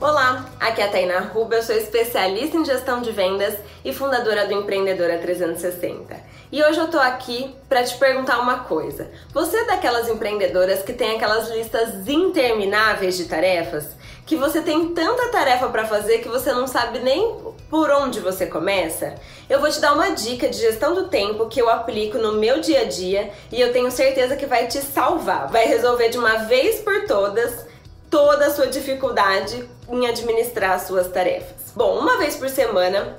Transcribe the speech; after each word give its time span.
Olá, 0.00 0.46
aqui 0.58 0.80
é 0.80 0.86
a 0.86 0.88
Tainá 0.88 1.18
Ruba, 1.18 1.56
eu 1.56 1.62
sou 1.62 1.76
especialista 1.76 2.56
em 2.56 2.64
gestão 2.64 3.02
de 3.02 3.12
vendas 3.12 3.54
e 3.84 3.92
fundadora 3.92 4.46
do 4.46 4.54
Empreendedora 4.54 5.18
360. 5.18 6.16
E 6.50 6.64
hoje 6.64 6.78
eu 6.78 6.88
tô 6.88 6.98
aqui 6.98 7.54
para 7.68 7.84
te 7.84 7.98
perguntar 7.98 8.40
uma 8.40 8.60
coisa. 8.60 9.10
Você 9.34 9.58
é 9.58 9.66
daquelas 9.66 10.08
empreendedoras 10.08 10.82
que 10.82 10.94
tem 10.94 11.16
aquelas 11.16 11.50
listas 11.50 12.08
intermináveis 12.08 13.18
de 13.18 13.26
tarefas? 13.26 13.88
Que 14.24 14.36
você 14.36 14.62
tem 14.62 14.94
tanta 14.94 15.28
tarefa 15.28 15.68
para 15.68 15.86
fazer 15.86 16.20
que 16.20 16.28
você 16.30 16.50
não 16.50 16.66
sabe 16.66 17.00
nem 17.00 17.36
por 17.68 17.90
onde 17.90 18.20
você 18.20 18.46
começa? 18.46 19.16
Eu 19.50 19.60
vou 19.60 19.68
te 19.68 19.82
dar 19.82 19.92
uma 19.92 20.12
dica 20.12 20.48
de 20.48 20.56
gestão 20.56 20.94
do 20.94 21.08
tempo 21.08 21.46
que 21.46 21.60
eu 21.60 21.68
aplico 21.68 22.16
no 22.16 22.32
meu 22.32 22.58
dia 22.58 22.80
a 22.80 22.84
dia 22.84 23.30
e 23.52 23.60
eu 23.60 23.70
tenho 23.70 23.90
certeza 23.90 24.34
que 24.34 24.46
vai 24.46 24.66
te 24.66 24.78
salvar. 24.78 25.48
Vai 25.48 25.66
resolver 25.66 26.08
de 26.08 26.16
uma 26.16 26.44
vez 26.44 26.80
por 26.80 27.04
todas 27.04 27.68
toda 28.10 28.46
a 28.46 28.50
sua 28.50 28.66
dificuldade 28.66 29.66
em 29.88 30.06
administrar 30.06 30.72
as 30.72 30.82
suas 30.82 31.08
tarefas. 31.08 31.72
Bom, 31.74 31.98
uma 31.98 32.18
vez 32.18 32.36
por 32.36 32.48
semana 32.48 33.16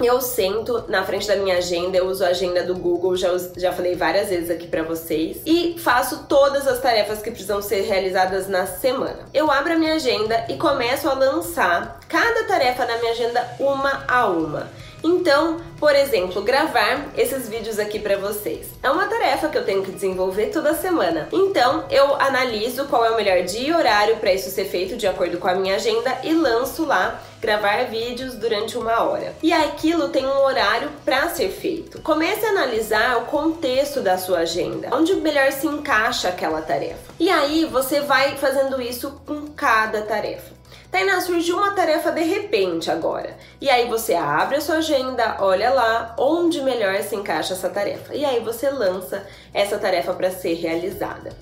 eu 0.00 0.20
sento 0.20 0.84
na 0.88 1.04
frente 1.04 1.26
da 1.26 1.36
minha 1.36 1.58
agenda, 1.58 1.96
eu 1.96 2.06
uso 2.06 2.24
a 2.24 2.28
agenda 2.28 2.62
do 2.62 2.74
Google, 2.74 3.16
já, 3.16 3.28
já 3.56 3.72
falei 3.72 3.94
várias 3.94 4.28
vezes 4.28 4.50
aqui 4.50 4.66
para 4.66 4.82
vocês, 4.82 5.38
e 5.44 5.76
faço 5.78 6.24
todas 6.28 6.66
as 6.66 6.80
tarefas 6.80 7.20
que 7.20 7.30
precisam 7.30 7.60
ser 7.60 7.82
realizadas 7.82 8.48
na 8.48 8.66
semana. 8.66 9.20
Eu 9.32 9.50
abro 9.50 9.72
a 9.72 9.76
minha 9.76 9.94
agenda 9.94 10.44
e 10.48 10.56
começo 10.56 11.08
a 11.08 11.14
lançar 11.14 12.00
cada 12.08 12.44
tarefa 12.44 12.86
na 12.86 12.96
minha 12.98 13.12
agenda 13.12 13.46
uma 13.58 14.04
a 14.08 14.26
uma. 14.26 14.70
Então, 15.04 15.60
por 15.78 15.94
exemplo, 15.96 16.42
gravar 16.42 17.08
esses 17.16 17.48
vídeos 17.48 17.78
aqui 17.78 17.98
para 17.98 18.16
vocês. 18.16 18.68
É 18.82 18.90
uma 18.90 19.06
tarefa 19.06 19.48
que 19.48 19.58
eu 19.58 19.64
tenho 19.64 19.82
que 19.82 19.90
desenvolver 19.90 20.46
toda 20.46 20.74
semana. 20.74 21.28
Então, 21.32 21.84
eu 21.90 22.14
analiso 22.20 22.84
qual 22.84 23.04
é 23.04 23.10
o 23.10 23.16
melhor 23.16 23.42
dia 23.42 23.68
e 23.68 23.74
horário 23.74 24.16
para 24.18 24.32
isso 24.32 24.48
ser 24.50 24.66
feito 24.66 24.96
de 24.96 25.06
acordo 25.06 25.38
com 25.38 25.48
a 25.48 25.54
minha 25.54 25.74
agenda 25.74 26.18
e 26.22 26.32
lanço 26.32 26.84
lá 26.84 27.20
gravar 27.42 27.86
vídeos 27.86 28.36
durante 28.36 28.78
uma 28.78 29.02
hora. 29.02 29.34
E 29.42 29.52
aquilo 29.52 30.10
tem 30.10 30.24
um 30.24 30.44
horário 30.44 30.88
para 31.04 31.28
ser 31.28 31.50
feito. 31.50 32.00
Comece 32.00 32.46
a 32.46 32.50
analisar 32.50 33.18
o 33.18 33.26
contexto 33.26 34.00
da 34.00 34.16
sua 34.16 34.38
agenda, 34.38 34.88
onde 34.92 35.12
melhor 35.16 35.50
se 35.50 35.66
encaixa 35.66 36.28
aquela 36.28 36.62
tarefa. 36.62 37.12
E 37.18 37.28
aí 37.28 37.64
você 37.64 38.00
vai 38.00 38.36
fazendo 38.36 38.80
isso 38.80 39.20
com 39.26 39.48
cada 39.48 40.02
tarefa. 40.02 40.52
Tainá, 40.92 41.20
surgiu 41.20 41.56
uma 41.56 41.72
tarefa 41.72 42.12
de 42.12 42.22
repente 42.22 42.90
agora. 42.90 43.36
E 43.60 43.68
aí 43.68 43.88
você 43.88 44.14
abre 44.14 44.58
a 44.58 44.60
sua 44.60 44.76
agenda, 44.76 45.38
olha 45.40 45.70
lá 45.70 46.14
onde 46.16 46.62
melhor 46.62 47.02
se 47.02 47.16
encaixa 47.16 47.54
essa 47.54 47.68
tarefa. 47.68 48.14
E 48.14 48.24
aí 48.24 48.38
você 48.38 48.70
lança 48.70 49.26
essa 49.52 49.78
tarefa 49.78 50.12
para 50.12 50.30
ser 50.30 50.54
realizada. 50.54 51.32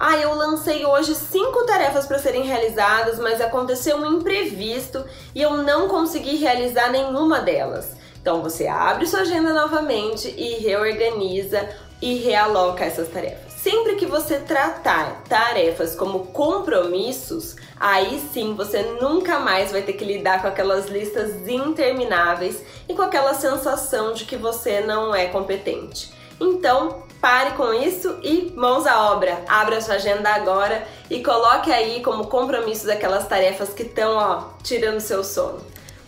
Ah, 0.00 0.16
eu 0.16 0.32
lancei 0.32 0.86
hoje 0.86 1.12
cinco 1.16 1.66
tarefas 1.66 2.06
para 2.06 2.20
serem 2.20 2.44
realizadas, 2.44 3.18
mas 3.18 3.40
aconteceu 3.40 3.96
um 3.96 4.18
imprevisto 4.18 5.04
e 5.34 5.42
eu 5.42 5.56
não 5.56 5.88
consegui 5.88 6.36
realizar 6.36 6.88
nenhuma 6.92 7.40
delas. 7.40 7.96
Então 8.22 8.40
você 8.40 8.68
abre 8.68 9.08
sua 9.08 9.22
agenda 9.22 9.52
novamente 9.52 10.32
e 10.38 10.60
reorganiza 10.60 11.68
e 12.00 12.14
realoca 12.14 12.84
essas 12.84 13.08
tarefas. 13.08 13.52
Sempre 13.54 13.96
que 13.96 14.06
você 14.06 14.38
tratar 14.38 15.24
tarefas 15.28 15.96
como 15.96 16.26
compromissos, 16.26 17.56
aí 17.76 18.22
sim 18.32 18.54
você 18.54 18.82
nunca 19.00 19.40
mais 19.40 19.72
vai 19.72 19.82
ter 19.82 19.94
que 19.94 20.04
lidar 20.04 20.40
com 20.40 20.46
aquelas 20.46 20.86
listas 20.86 21.48
intermináveis 21.48 22.62
e 22.88 22.94
com 22.94 23.02
aquela 23.02 23.34
sensação 23.34 24.12
de 24.12 24.26
que 24.26 24.36
você 24.36 24.80
não 24.80 25.12
é 25.12 25.26
competente. 25.26 26.16
Então, 26.40 27.02
pare 27.20 27.52
com 27.52 27.72
isso 27.72 28.18
e 28.22 28.52
mãos 28.56 28.86
à 28.86 29.12
obra. 29.12 29.42
Abra 29.48 29.80
sua 29.80 29.94
agenda 29.94 30.30
agora 30.30 30.86
e 31.10 31.22
coloque 31.22 31.72
aí 31.72 32.02
como 32.02 32.26
compromissos 32.28 32.88
aquelas 32.88 33.26
tarefas 33.26 33.70
que 33.70 33.82
estão, 33.82 34.16
ó, 34.16 34.44
tirando 34.62 35.00
seu 35.00 35.24
sono. 35.24 35.60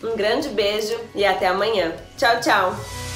Um 0.03 0.15
grande 0.15 0.49
beijo 0.49 0.97
e 1.13 1.25
até 1.25 1.47
amanhã. 1.47 1.93
Tchau, 2.17 2.39
tchau! 2.39 3.10